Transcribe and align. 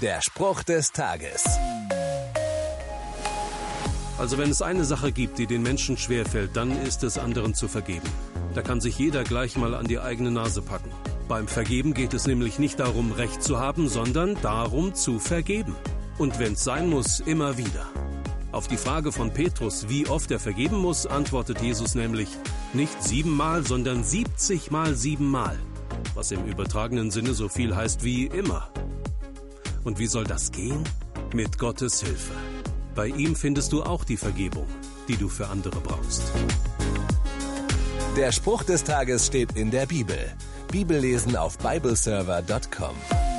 Der 0.00 0.22
Spruch 0.22 0.62
des 0.62 0.92
Tages. 0.92 1.44
Also 4.16 4.38
wenn 4.38 4.48
es 4.48 4.62
eine 4.62 4.84
Sache 4.84 5.12
gibt, 5.12 5.38
die 5.38 5.46
den 5.46 5.62
Menschen 5.62 5.98
schwerfällt, 5.98 6.56
dann 6.56 6.70
ist 6.86 7.04
es 7.04 7.18
anderen 7.18 7.52
zu 7.52 7.68
vergeben. 7.68 8.08
Da 8.54 8.62
kann 8.62 8.80
sich 8.80 8.98
jeder 8.98 9.24
gleich 9.24 9.58
mal 9.58 9.74
an 9.74 9.86
die 9.86 9.98
eigene 9.98 10.30
Nase 10.30 10.62
packen. 10.62 10.90
Beim 11.28 11.46
Vergeben 11.46 11.92
geht 11.92 12.14
es 12.14 12.26
nämlich 12.26 12.58
nicht 12.58 12.80
darum, 12.80 13.12
Recht 13.12 13.42
zu 13.42 13.58
haben, 13.58 13.90
sondern 13.90 14.40
darum 14.40 14.94
zu 14.94 15.18
vergeben. 15.18 15.76
Und 16.16 16.38
wenn's 16.38 16.64
sein 16.64 16.88
muss, 16.88 17.20
immer 17.20 17.58
wieder. 17.58 17.86
Auf 18.52 18.68
die 18.68 18.78
Frage 18.78 19.12
von 19.12 19.34
Petrus, 19.34 19.90
wie 19.90 20.08
oft 20.08 20.30
er 20.30 20.40
vergeben 20.40 20.78
muss, 20.78 21.04
antwortet 21.04 21.60
Jesus 21.60 21.94
nämlich 21.94 22.30
nicht 22.72 23.02
siebenmal, 23.02 23.66
sondern 23.66 24.02
siebzigmal 24.02 24.94
siebenmal. 24.94 25.58
Was 26.14 26.30
im 26.30 26.46
übertragenen 26.46 27.10
Sinne 27.10 27.34
so 27.34 27.50
viel 27.50 27.76
heißt 27.76 28.02
wie 28.02 28.24
immer. 28.24 28.70
Und 29.84 29.98
wie 29.98 30.06
soll 30.06 30.24
das 30.24 30.52
gehen? 30.52 30.84
Mit 31.34 31.58
Gottes 31.58 32.00
Hilfe. 32.02 32.34
Bei 32.94 33.06
ihm 33.06 33.34
findest 33.36 33.72
du 33.72 33.82
auch 33.82 34.04
die 34.04 34.16
Vergebung, 34.16 34.66
die 35.08 35.16
du 35.16 35.28
für 35.28 35.48
andere 35.48 35.80
brauchst. 35.80 36.22
Der 38.16 38.32
Spruch 38.32 38.64
des 38.64 38.84
Tages 38.84 39.26
steht 39.26 39.56
in 39.56 39.70
der 39.70 39.86
Bibel. 39.86 40.18
Bibellesen 40.70 41.36
auf 41.36 41.58
bibleserver.com. 41.58 43.29